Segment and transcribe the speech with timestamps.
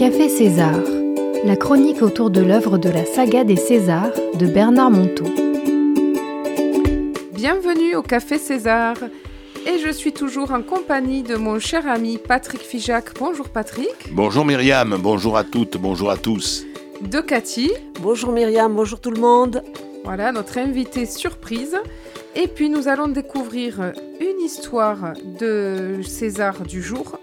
[0.00, 0.80] Café César,
[1.44, 5.26] la chronique autour de l'œuvre de la saga des Césars de Bernard Monteau.
[7.34, 8.96] Bienvenue au Café César.
[9.66, 13.10] Et je suis toujours en compagnie de mon cher ami Patrick Fijac.
[13.18, 14.10] Bonjour Patrick.
[14.12, 16.64] Bonjour Myriam, bonjour à toutes, bonjour à tous.
[17.02, 17.70] De Cathy.
[18.00, 19.62] Bonjour Myriam, bonjour tout le monde.
[20.04, 21.76] Voilà notre invité surprise.
[22.34, 27.18] Et puis nous allons découvrir une histoire de César du jour.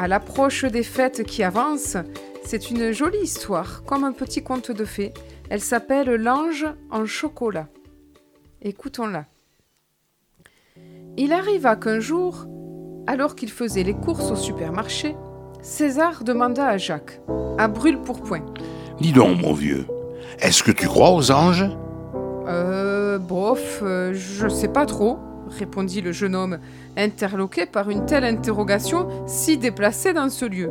[0.00, 1.98] À l'approche des fêtes qui avancent,
[2.42, 5.12] c'est une jolie histoire, comme un petit conte de fées.
[5.50, 7.68] Elle s'appelle L'ange en chocolat.
[8.62, 9.26] Écoutons-la.
[11.18, 12.46] Il arriva qu'un jour,
[13.06, 15.16] alors qu'il faisait les courses au supermarché,
[15.60, 17.20] César demanda à Jacques,
[17.58, 18.46] à brûle-pourpoint.
[19.02, 19.84] Dis donc, mon vieux,
[20.38, 21.68] est-ce que tu crois aux anges?
[22.46, 26.58] Euh, bof, euh, je sais pas trop, répondit le jeune homme,
[26.96, 30.70] interloqué par une telle interrogation si déplacée dans ce lieu.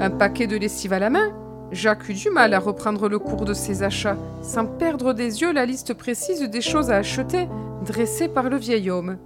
[0.00, 1.32] Un paquet de lessive à la main,
[1.72, 5.52] Jacques eut du mal à reprendre le cours de ses achats, sans perdre des yeux
[5.52, 7.48] la liste précise des choses à acheter
[7.84, 9.16] dressée par le vieil homme.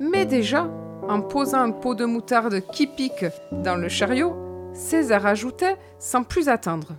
[0.00, 0.68] Mais déjà,
[1.08, 4.34] en posant un pot de moutarde qui pique dans le chariot,
[4.72, 6.94] César ajoutait sans plus attendre.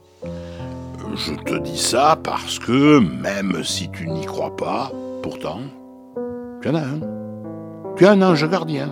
[1.15, 4.91] Je te dis ça parce que, même si tu n'y crois pas,
[5.23, 5.59] pourtant,
[6.65, 6.99] tu en as un.
[7.95, 8.89] Tu as un ange gardien.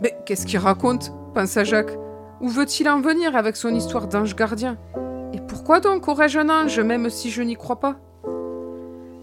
[0.00, 1.96] Mais qu'est-ce qu'il raconte pensa Jacques?
[2.40, 4.76] Où veut-il en venir avec son histoire d'ange gardien?
[5.32, 7.94] Et pourquoi donc aurais-je un ange même si je n'y crois pas?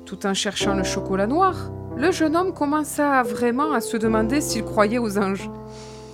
[0.05, 4.63] Tout en cherchant le chocolat noir, le jeune homme commença vraiment à se demander s'il
[4.63, 5.49] croyait aux anges.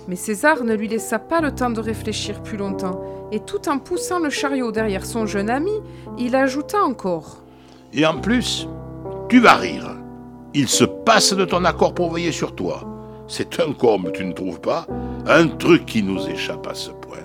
[0.08, 3.78] Mais César ne lui laissa pas le temps de réfléchir plus longtemps, et tout en
[3.78, 5.80] poussant le chariot derrière son jeune ami,
[6.18, 7.44] il ajouta encore.
[7.92, 8.66] Et en plus,
[9.28, 9.95] tu vas rire.
[10.58, 12.80] Il se passe de ton accord pour veiller sur toi.
[13.28, 14.86] C'est un comble, tu ne trouves pas?
[15.26, 17.18] Un truc qui nous échappe à ce point.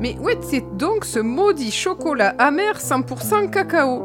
[0.00, 4.02] Mais où était donc ce maudit chocolat amer 100% cacao?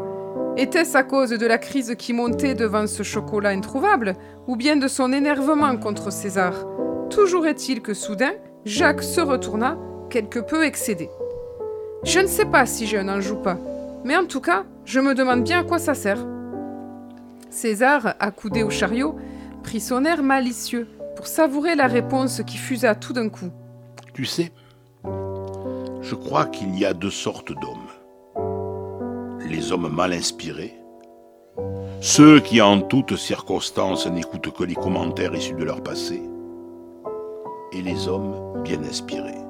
[0.58, 4.14] Était-ce à cause de la crise qui montait devant ce chocolat introuvable,
[4.46, 6.54] ou bien de son énervement contre César?
[7.10, 9.76] Toujours est-il que soudain, Jacques se retourna,
[10.12, 11.10] quelque peu excédé.
[12.04, 13.58] Je ne sais pas si j'ai un ange ou pas,
[14.04, 16.24] mais en tout cas, je me demande bien à quoi ça sert.
[17.54, 19.16] César, accoudé au chariot,
[19.62, 23.52] prit son air malicieux pour savourer la réponse qui fusa tout d'un coup.
[24.14, 24.52] Tu sais,
[25.06, 29.40] je crois qu'il y a deux sortes d'hommes.
[29.48, 30.74] Les hommes mal inspirés,
[32.02, 36.24] ceux qui en toutes circonstances n'écoutent que les commentaires issus de leur passé,
[37.72, 39.42] et les hommes bien inspirés,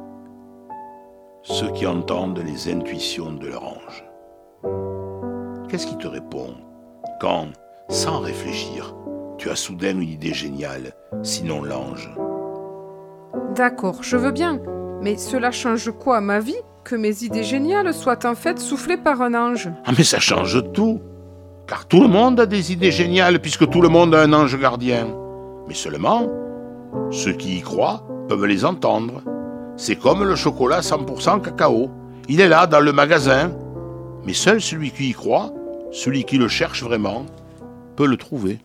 [1.42, 4.04] ceux qui entendent les intuitions de leur ange.
[5.70, 6.54] Qu'est-ce qui te répond
[7.22, 7.48] quand,
[7.90, 8.96] sans réfléchir,
[9.38, 12.10] tu as soudain une idée géniale, sinon l'ange
[13.56, 14.60] D'accord, je veux bien,
[15.02, 18.98] mais cela change quoi à ma vie que mes idées géniales soient en fait soufflées
[18.98, 19.70] par un ange?
[19.86, 21.02] Ah mais ça change tout
[21.68, 24.60] Car tout le monde a des idées géniales puisque tout le monde a un ange
[24.60, 25.08] gardien.
[25.68, 26.28] Mais seulement,
[27.12, 29.22] ceux qui y croient peuvent les entendre.
[29.78, 31.90] C'est comme le chocolat 100% cacao.
[32.28, 33.52] Il est là dans le magasin.
[34.26, 35.52] Mais seul celui qui y croit,
[35.92, 37.26] celui qui le cherche vraiment,
[37.96, 38.60] peut le trouver.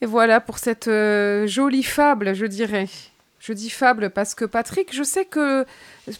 [0.00, 2.88] Et voilà pour cette euh, jolie fable, je dirais.
[3.38, 5.66] Je dis fable parce que Patrick, je sais que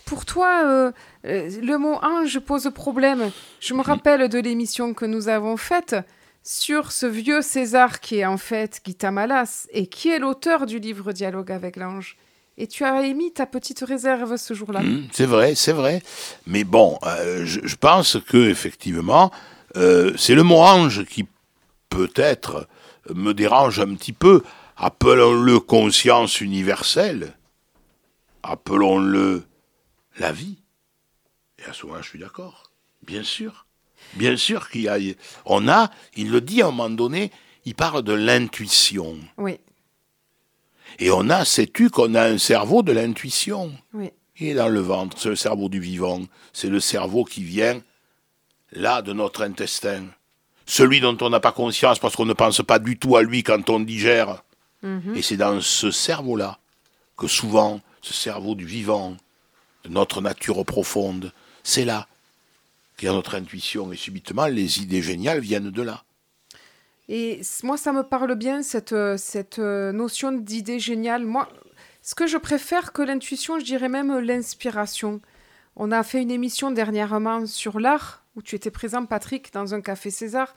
[0.05, 0.93] pour toi, euh,
[1.25, 3.31] euh, le mot ange pose problème.
[3.61, 5.97] Je me rappelle de l'émission que nous avons faite
[6.43, 10.78] sur ce vieux César qui est en fait Guita Malas et qui est l'auteur du
[10.78, 12.19] livre Dialogue avec l'ange.
[12.59, 14.81] Et tu as émis ta petite réserve ce jour-là.
[14.81, 16.03] Mmh, c'est vrai, c'est vrai.
[16.47, 19.33] Mais bon, euh, je, je, pense que effectivement,
[19.76, 21.26] euh, c'est le mot ange qui
[21.88, 22.68] peut-être
[23.14, 24.42] me dérange un petit peu.
[24.76, 27.36] Appelons-le conscience universelle.
[28.42, 29.44] Appelons-le
[30.18, 30.58] la vie.
[31.58, 32.70] Et à ce moment, je suis d'accord.
[33.06, 33.66] Bien sûr.
[34.14, 34.98] Bien sûr qu'il y a.
[35.46, 37.30] On a, il le dit à un moment donné,
[37.64, 39.18] il parle de l'intuition.
[39.38, 39.58] Oui.
[40.98, 43.72] Et on a, sais-tu qu'on a un cerveau de l'intuition?
[43.92, 44.10] Oui.
[44.38, 46.22] Il est dans le ventre, c'est le cerveau du vivant.
[46.53, 47.80] C'est le cerveau qui vient
[48.74, 50.04] là de notre intestin.
[50.66, 53.42] Celui dont on n'a pas conscience parce qu'on ne pense pas du tout à lui
[53.42, 54.42] quand on digère.
[54.82, 55.16] Mhm.
[55.16, 56.59] Et c'est dans ce cerveau-là
[57.16, 59.16] que souvent, ce cerveau du vivant,
[59.84, 61.32] de notre nature profonde,
[61.62, 62.06] c'est là
[62.97, 63.92] qu'il y a notre intuition.
[63.92, 66.04] Et subitement, les idées géniales viennent de là.
[67.09, 71.24] Et moi, ça me parle bien, cette, euh, cette euh, notion d'idée géniale.
[71.24, 71.48] Moi,
[72.03, 75.20] ce que je préfère que l'intuition, je dirais même l'inspiration.
[75.77, 79.81] On a fait une émission dernièrement sur l'art, où tu étais présent, Patrick, dans un
[79.81, 80.54] café César.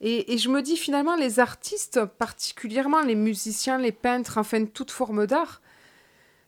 [0.00, 5.26] Et, je me dis finalement, les artistes, particulièrement les musiciens, les peintres, enfin toute forme
[5.26, 5.60] d'art,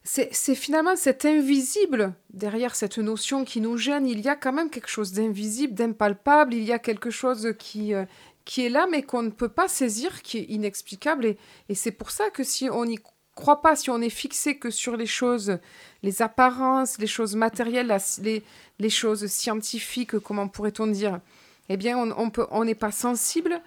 [0.04, 4.06] c'est finalement cet invisible derrière cette notion qui nous gêne.
[4.06, 6.54] Il y a quand même quelque chose d'invisible, d'impalpable.
[6.54, 8.04] Il y a quelque chose qui, euh,
[8.44, 11.26] qui est là, mais qu'on ne peut pas saisir, qui est inexplicable.
[11.26, 12.98] Et, et c'est pour ça que si on n'y
[13.34, 15.58] croit pas, si on est fixé que sur les choses,
[16.02, 18.42] les apparences, les choses matérielles, les,
[18.78, 21.20] les choses scientifiques, comment pourrait-on dire,
[21.68, 23.60] eh bien, on n'est on on pas sensible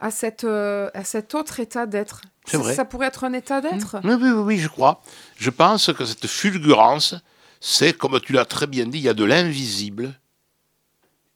[0.00, 2.22] à, cette, euh, à cet autre état d'être.
[2.44, 2.74] C'est vrai.
[2.74, 3.96] Ça pourrait être un état d'être?
[4.04, 5.02] Oui, oui, oui, oui, je crois.
[5.36, 7.14] Je pense que cette fulgurance,
[7.60, 10.18] c'est, comme tu l'as très bien dit, il y a de l'invisible.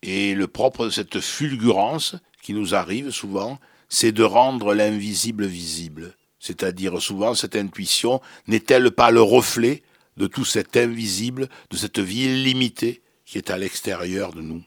[0.02, 3.58] Et le propre de cette fulgurance qui nous arrive souvent,
[3.88, 6.14] c'est de rendre l'invisible visible.
[6.48, 9.82] C'est-à-dire souvent cette intuition n'est-elle pas le reflet
[10.16, 14.62] de tout cet invisible, de cette vie illimitée qui est à l'extérieur de nous?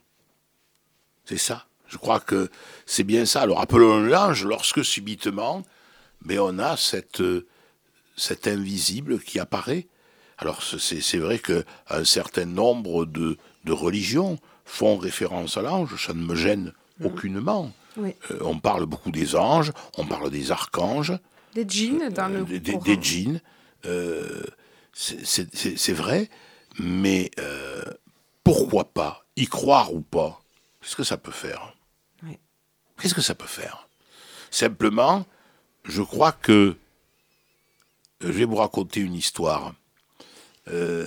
[1.24, 1.66] C'est ça.
[1.88, 2.50] Je crois que
[2.86, 3.40] c'est bien ça.
[3.40, 5.64] Alors appelons l'ange lorsque subitement,
[6.24, 7.24] mais on a cette,
[8.16, 9.88] cet invisible qui apparaît.
[10.38, 16.22] Alors c'est vrai qu'un certain nombre de, de, religions font référence à l'ange, ça ne
[16.22, 17.06] me gêne mmh.
[17.06, 17.72] aucunement.
[17.96, 18.14] Oui.
[18.30, 21.18] Euh, on parle beaucoup des anges, on parle des archanges.
[21.54, 23.40] Des djinns dans le Des, des, des djinns.
[23.84, 24.42] Euh,
[24.94, 26.28] c'est vrai,
[26.78, 27.84] mais euh,
[28.44, 30.40] pourquoi pas Y croire ou pas?
[30.80, 31.74] Qu'est-ce que ça peut faire?
[32.22, 32.38] Oui.
[33.00, 33.88] Qu'est-ce que ça peut faire?
[34.50, 35.24] Simplement,
[35.84, 36.76] je crois que
[38.20, 39.74] je vais vous raconter une histoire.
[40.68, 41.06] Euh,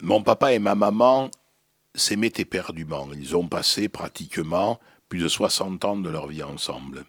[0.00, 1.30] mon papa et ma maman
[1.94, 3.08] s'aimaient éperdument.
[3.14, 7.04] Ils ont passé pratiquement plus de 60 ans de leur vie ensemble.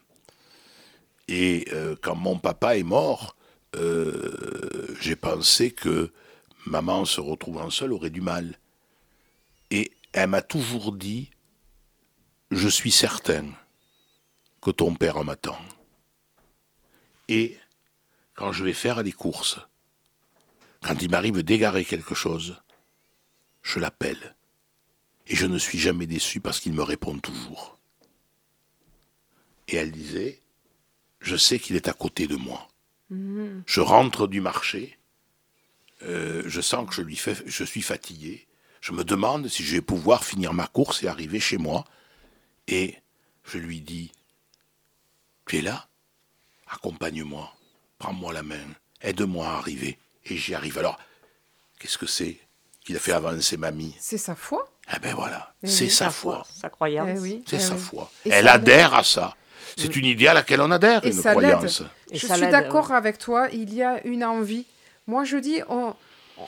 [1.28, 3.36] Et euh, quand mon papa est mort,
[3.76, 6.12] euh, j'ai pensé que
[6.66, 8.58] maman se retrouvant seule aurait du mal.
[9.72, 11.30] Et elle m'a toujours dit,
[12.52, 13.46] je suis certain
[14.62, 15.60] que ton père m'attend.
[17.28, 17.58] Et
[18.34, 19.60] quand je vais faire des courses,
[20.82, 22.62] quand il m'arrive d'égarer quelque chose,
[23.64, 24.36] je l'appelle.
[25.28, 27.78] Et je ne suis jamais déçu parce qu'il me répond toujours.
[29.68, 30.42] Et elle disait,
[31.19, 32.68] je sais qu'il est à côté de moi.
[33.10, 33.62] Mmh.
[33.66, 34.98] Je rentre du marché,
[36.04, 38.48] euh, je sens que je, lui fais, je suis fatigué,
[38.81, 41.86] je me demande si je vais pouvoir finir ma course et arriver chez moi.
[42.68, 42.96] Et
[43.46, 44.12] je lui dis,
[45.46, 45.88] tu es là?
[46.69, 47.54] Accompagne-moi,
[47.98, 48.68] prends-moi la main,
[49.02, 49.98] aide-moi à arriver.
[50.25, 50.78] Et j'y arrive.
[50.78, 51.00] Alors,
[51.80, 52.38] qu'est-ce que c'est
[52.86, 54.69] qu'il a fait avancer mamie C'est sa foi.
[54.94, 56.46] Eh ben voilà, c'est oui, sa, foi.
[56.54, 57.10] Sa croyance.
[57.14, 57.81] Eh oui, c'est eh sa oui.
[57.81, 58.12] foi.
[58.25, 59.36] Et Elle adhère à ça.
[59.77, 61.81] C'est une idée à laquelle on adhère, Et une ça croyance.
[62.12, 64.65] Et je ça suis d'accord avec toi, il y a une envie.
[65.07, 65.94] Moi, je dis, on,
[66.38, 66.48] on-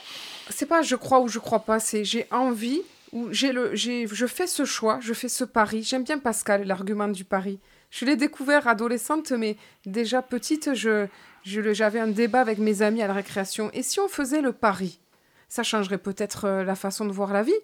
[0.49, 4.07] c'est pas je crois ou je crois pas, c'est j'ai envie ou j'ai le, j'ai,
[4.07, 5.83] je fais ce choix, je fais ce pari.
[5.83, 7.59] J'aime bien Pascal, l'argument du pari.
[7.91, 11.07] Je l'ai découvert adolescente, mais déjà petite, je,
[11.43, 13.71] je le- j'avais un débat avec mes amis à la récréation.
[13.73, 14.99] Et si on faisait le pari
[15.47, 17.59] Ça changerait peut-être euh, la façon de voir la vie?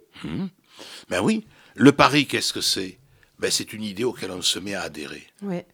[1.09, 1.45] Ben oui,
[1.75, 2.97] le pari, qu'est-ce que c'est?
[3.39, 5.23] Ben, C'est une idée auquel on se met à adhérer.
[5.41, 5.65] Ouais.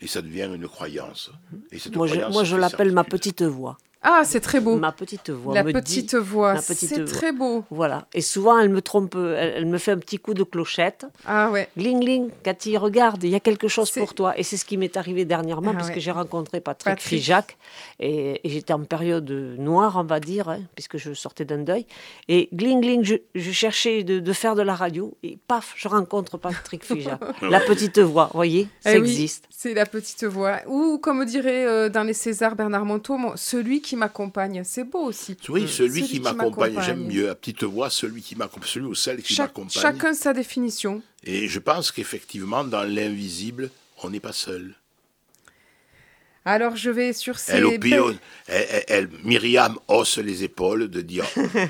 [0.00, 1.30] Et ça devient une croyance.
[1.70, 3.78] Et cette Moi, je, moi, l'appelle ma petite voix.
[4.02, 4.76] Ah, c'est très beau.
[4.76, 5.54] Ma petite voix.
[5.54, 7.64] la me petite dit- voix, c'est très beau.
[7.70, 8.06] Voilà.
[8.14, 11.06] Et souvent, elle me trompe, elle, elle me fait un petit coup de clochette.
[11.26, 11.68] Ah ouais.
[11.78, 14.36] Gling, gling, Cathy, regarde, il y a quelque chose pour toi.
[14.38, 16.00] Et c'est ce qui m'est arrivé dernièrement, Ah puisque ouais.
[16.00, 17.06] j'ai rencontré Patrick, Patrick.
[17.06, 17.56] Frijac.
[18.00, 21.86] Et, et j'étais en période noire, on va dire, hein, puisque je sortais d'un deuil.
[22.28, 25.16] Et gling, gling, je, je cherchais de, de faire de la radio.
[25.22, 27.20] Et paf, je rencontre Patrick Frijac.
[27.42, 29.44] la petite voix, vous voyez, ça Eh oui, existe.
[29.50, 30.56] c'est la petite voix.
[30.66, 34.62] Ou, comme dirait euh, dans les Césars Bernard Monteau, mon- celui qui m'accompagne.
[34.64, 35.36] C'est beau aussi.
[35.48, 36.84] Oui, celui, qui m'accompagne, m'accompagne.
[36.86, 37.30] j'aime mieux.
[37.30, 39.82] À petite voix, celui qui m'accompagne, celui ou celle qui Chaque- m'accompagne.
[39.82, 41.02] chacun sa définition.
[41.24, 43.70] Et je pense qu'effectivement, dans l'invisible,
[44.02, 44.74] on n'est pas seul.
[46.44, 47.52] Alors, je vais sur ces...
[47.52, 48.18] Elle, elle,
[48.48, 51.24] elle- elle- Myriam hausse les épaules de dire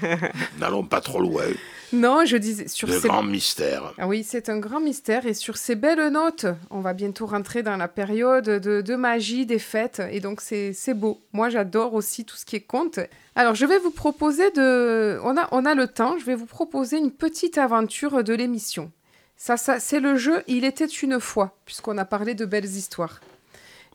[0.59, 1.45] N'allons pas trop loin.
[1.92, 3.08] Non, je disais sur De ces...
[3.08, 3.92] grands mystères.
[3.99, 5.26] Ah oui, c'est un grand mystère.
[5.26, 9.44] Et sur ces belles notes, on va bientôt rentrer dans la période de, de magie
[9.44, 10.02] des fêtes.
[10.11, 11.20] Et donc, c'est c'est beau.
[11.32, 12.99] Moi, j'adore aussi tout ce qui est conte.
[13.34, 15.18] Alors, je vais vous proposer de...
[15.22, 16.16] On a, on a le temps.
[16.18, 18.90] Je vais vous proposer une petite aventure de l'émission.
[19.37, 23.20] Ça, ça c'est le jeu Il était une fois, puisqu'on a parlé de belles histoires.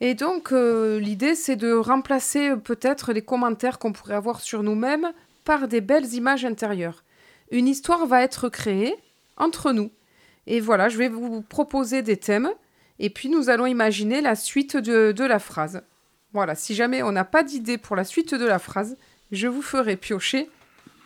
[0.02, 5.12] Et donc, euh, l'idée, c'est de remplacer peut-être les commentaires qu'on pourrait avoir sur nous-mêmes
[5.44, 7.04] par des belles images intérieures.
[7.52, 8.96] Une histoire va être créée
[9.38, 9.92] entre nous.
[10.48, 12.50] Et voilà, je vais vous proposer des thèmes,
[13.00, 15.82] et puis nous allons imaginer la suite de, la phrase.
[16.34, 18.98] Voilà, si jamais on n'a pas d'idée pour la suite de la phrase,
[19.32, 20.50] je vous ferai piocher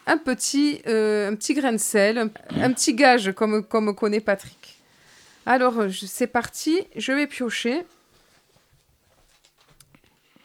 [0.08, 2.30] un petit, euh, un petit grain de sel, un,
[2.62, 4.80] un petit gage, comme, comme connaît Patrick.
[5.46, 7.84] Alors, je- c'est parti, je vais piocher.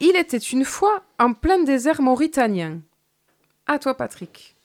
[0.01, 2.81] Il était une fois en plein désert mauritanien.
[3.67, 4.56] À toi, Patrick.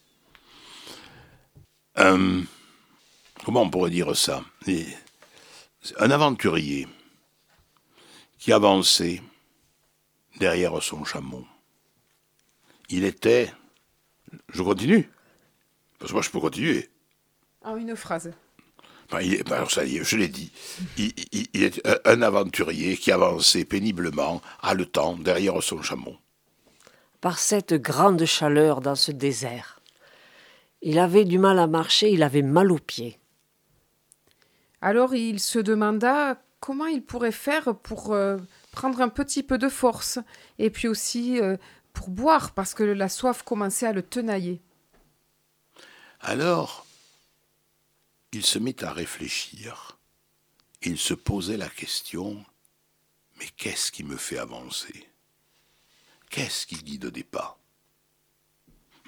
[2.00, 2.42] Euh,
[3.44, 4.44] comment on pourrait dire ça?
[5.98, 6.88] Un aventurier
[8.40, 9.22] qui avançait
[10.40, 11.46] derrière son chameau.
[12.90, 13.54] Il était.
[14.50, 15.10] Je continue
[16.00, 16.90] Parce que moi, je peux continuer.
[17.64, 18.32] En une phrase.
[19.12, 20.52] alors ça y est, je l'ai dit.
[20.98, 21.14] Il,
[21.54, 26.16] il, est un aventurier qui avançait péniblement, haletant, derrière son chameau.
[27.20, 29.81] Par cette grande chaleur dans ce désert,
[30.82, 33.20] il avait du mal à marcher, il avait mal aux pieds.
[34.82, 38.38] Alors il se demanda comment il pourrait faire pour euh,
[38.72, 40.20] prendre un petit peu de force,
[40.60, 41.58] et puis aussi euh,
[41.94, 44.62] pour boire, parce que la soif commençait à le tenailler.
[46.22, 46.86] Alors,
[48.32, 49.98] il se mit à réfléchir.
[50.84, 52.44] Il se posait la question
[53.38, 55.10] Mais qu'est-ce qui me fait avancer?
[56.30, 57.60] Qu'est-ce qui guide des pas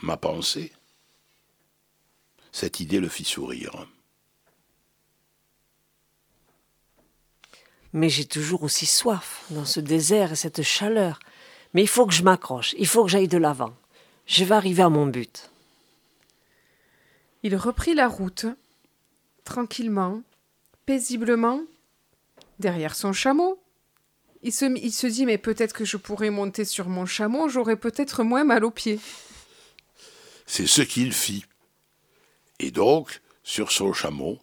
[0.01, 0.73] Ma pensée
[2.53, 3.87] Cette idée le fit sourire.
[7.93, 11.19] Mais j'ai toujours aussi soif dans ce désert et cette chaleur.
[11.73, 13.75] Mais il faut que je m'accroche, il faut que j'aille de l'avant.
[14.27, 15.49] Je vais arriver à mon but.
[17.41, 18.45] Il reprit la route,
[19.43, 20.21] tranquillement,
[20.85, 21.61] paisiblement,
[22.59, 23.59] derrière son chameau.
[24.43, 27.77] Il se, il se dit, mais peut-être que je pourrais monter sur mon chameau, j'aurais
[27.77, 28.99] peut-être moins mal aux pieds.
[30.45, 31.45] C'est ce qu'il fit.
[32.63, 34.39] Et donc, sur son chameau,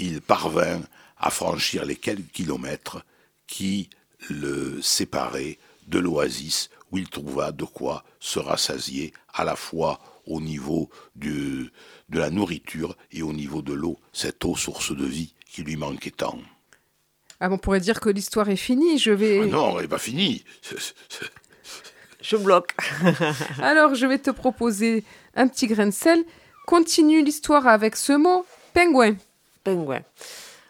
[0.00, 0.80] il parvint
[1.16, 3.04] à franchir les quelques kilomètres
[3.46, 3.88] qui
[4.28, 10.40] le séparaient de l'oasis où il trouva de quoi se rassasier à la fois au
[10.40, 11.70] niveau du,
[12.08, 15.76] de la nourriture et au niveau de l'eau, cette eau source de vie qui lui
[15.76, 16.40] manquait tant.
[17.38, 19.42] Ah, on pourrait dire que l'histoire est finie, je vais...
[19.44, 20.44] Ah non, elle n'est pas finie.
[22.20, 22.74] je bloque.
[23.62, 25.04] Alors, je vais te proposer
[25.36, 26.24] un petit grain de sel.
[26.66, 29.16] Continue l'histoire avec ce mot, pingouin.
[29.64, 30.02] Pingouin.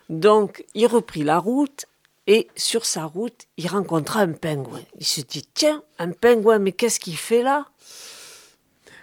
[0.08, 1.86] Donc, il reprit la route
[2.26, 4.82] et sur sa route, il rencontra un pingouin.
[4.98, 7.66] Il se dit Tiens, un pingouin, mais qu'est-ce qu'il fait là?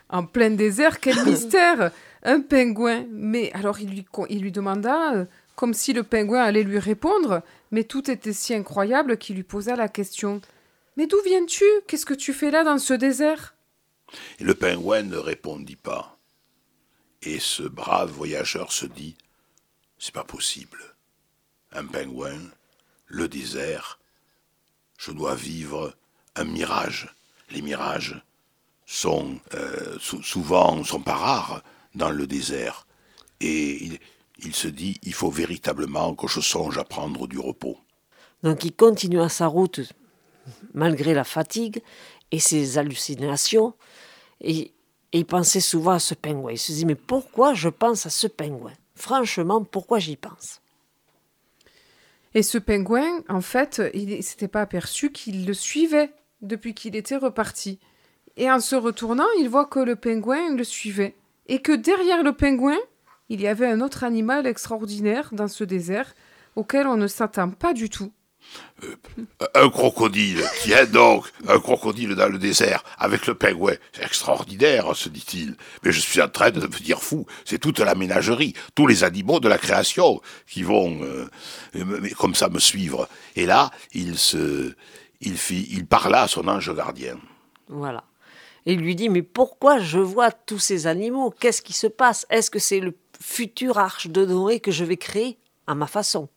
[0.10, 1.91] En plein désert, quel mystère
[2.24, 3.06] Un pingouin.
[3.12, 5.25] Mais alors il lui, il lui demanda, euh,
[5.56, 7.41] comme si le pingouin allait lui répondre,
[7.72, 10.41] mais tout était si incroyable qu'il lui posa la question
[10.96, 11.65] Mais d'où viens-tu?
[11.88, 13.56] Qu'est-ce que tu fais là dans ce désert?
[14.39, 16.16] Et le pingouin ne répondit pas.
[17.27, 19.17] Et ce brave voyageur se dit
[20.00, 20.96] C'est pas possible.
[21.74, 22.39] Un pingouin
[23.07, 24.00] le désert,
[24.98, 25.93] je dois vivre
[26.38, 27.13] un mirage.
[27.50, 28.22] Les mirages
[28.86, 31.63] sont euh, souvent sont pas rares
[31.96, 32.88] dans le désert.
[33.41, 34.00] Et
[34.39, 37.77] il, se dit, il faut véritablement que je songe à prendre du repos.
[38.41, 39.81] Donc il continua sa route
[40.74, 41.81] malgré la fatigue
[42.31, 43.74] et ses hallucinations.
[45.13, 46.51] Et il pensait souvent à ce pingouin.
[46.51, 48.73] Il se dit, mais pourquoi je pense à ce pingouin?
[48.95, 50.61] Franchement, pourquoi j'y pense?
[52.33, 56.11] Et ce pingouin, en fait, il ne s'était pas aperçu qu'il le suivait
[56.41, 57.79] depuis qu'il était reparti.
[58.35, 61.15] Et en se retournant, il voit que le pingouin le suivait.
[61.47, 62.77] Et que derrière le pingouin,
[63.29, 66.13] il y avait un autre animal extraordinaire dans ce désert
[66.55, 68.11] auquel on ne s'attend pas du tout.
[68.84, 68.96] Euh,
[69.56, 73.74] un crocodile, tiens donc, un crocodile dans le désert, avec le pingouin.
[73.92, 75.56] C'est extraordinaire, se dit-il.
[75.84, 77.25] Mais je suis en train de dire fou.
[77.44, 81.27] C'est toute la ménagerie, tous les animaux de la création qui vont euh,
[82.18, 83.10] comme ça me suivre.
[83.36, 84.74] Et là, il se,
[85.22, 87.18] il fit, il parla à son ange gardien.
[87.70, 88.04] Voilà.
[88.68, 91.34] Et il lui dit, mais pourquoi je vois tous ces animaux?
[91.39, 92.27] Qu'est-ce qui se passe?
[92.30, 95.38] Est-ce que c'est le futur arche de Noé que je vais créer?
[95.66, 96.30] À ma façon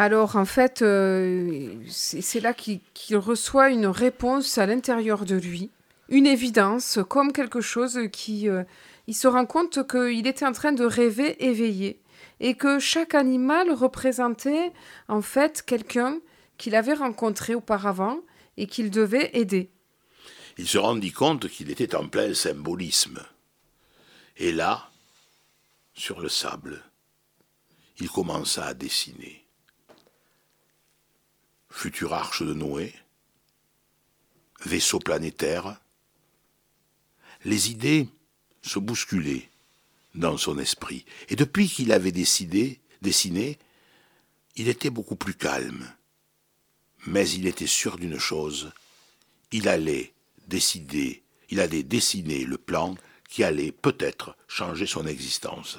[0.00, 2.80] alors en fait, euh, c'est là qu'il
[3.18, 5.70] reçoit une réponse à l'intérieur de lui,
[6.08, 8.48] une évidence, comme quelque chose qui...
[8.48, 8.64] Euh,
[9.08, 12.00] il se rend compte qu'il était en train de rêver éveillé
[12.40, 14.72] et que chaque animal représentait
[15.08, 16.18] en fait quelqu'un
[16.56, 18.20] qu'il avait rencontré auparavant
[18.56, 19.68] et qu'il devait aider.
[20.56, 23.22] Il se rendit compte qu'il était en plein symbolisme.
[24.38, 24.88] Et là,
[25.92, 26.82] sur le sable,
[27.98, 29.39] il commença à dessiner
[31.70, 32.94] future arche de Noé,
[34.64, 35.80] vaisseau planétaire,
[37.44, 38.08] les idées
[38.62, 39.48] se bousculaient
[40.14, 41.04] dans son esprit.
[41.28, 43.58] Et depuis qu'il avait décidé, dessiné,
[44.56, 45.86] il était beaucoup plus calme.
[47.06, 48.72] Mais il était sûr d'une chose,
[49.52, 50.12] il allait
[50.48, 52.96] décider, il allait dessiner le plan
[53.28, 55.78] qui allait peut-être changer son existence.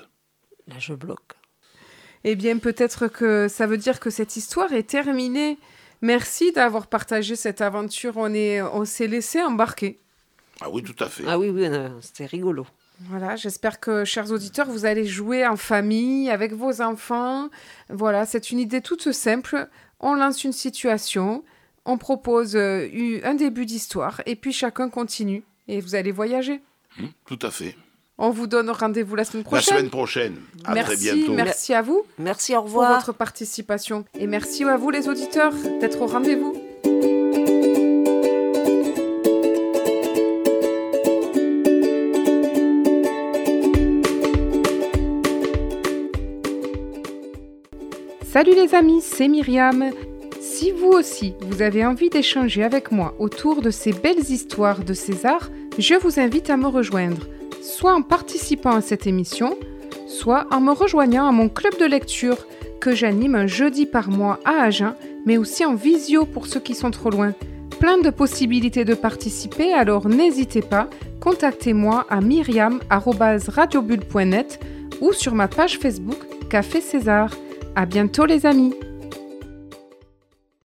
[0.68, 1.36] Là, je bloque.
[2.24, 5.58] Eh bien, peut-être que ça veut dire que cette histoire est terminée.
[6.02, 8.14] Merci d'avoir partagé cette aventure.
[8.18, 10.00] On est, on s'est laissé embarquer.
[10.60, 11.24] Ah oui, tout à fait.
[11.28, 11.68] Ah oui, oui,
[12.02, 12.66] c'était rigolo.
[13.10, 17.50] Voilà, j'espère que, chers auditeurs, vous allez jouer en famille, avec vos enfants.
[17.90, 19.68] Voilà, c'est une idée toute simple.
[20.00, 21.44] On lance une situation,
[21.86, 25.44] on propose euh, un début d'histoire, et puis chacun continue.
[25.68, 26.62] Et vous allez voyager.
[26.98, 27.76] Hmm, tout à fait.
[28.24, 29.78] On vous donne rendez-vous la semaine La prochaine.
[29.78, 30.36] semaine prochaine.
[30.64, 31.34] À très merci, bientôt.
[31.34, 33.00] merci à vous Merci, au pour revoir.
[33.00, 34.06] votre participation.
[34.20, 36.54] Et merci à vous, les auditeurs, d'être au rendez-vous.
[48.24, 49.92] Salut les amis, c'est Myriam.
[50.40, 54.94] Si vous aussi, vous avez envie d'échanger avec moi autour de ces belles histoires de
[54.94, 57.28] César, je vous invite à me rejoindre,
[57.62, 59.56] soit en participant à cette émission,
[60.08, 62.38] soit en me rejoignant à mon club de lecture
[62.80, 66.74] que j'anime un jeudi par mois à Agen, mais aussi en visio pour ceux qui
[66.74, 67.34] sont trop loin.
[67.80, 70.90] Plein de possibilités de participer, alors n'hésitez pas,
[71.20, 74.60] contactez-moi à myriam.radiobulle.net
[75.00, 77.32] ou sur ma page Facebook Café César.
[77.76, 78.74] À bientôt les amis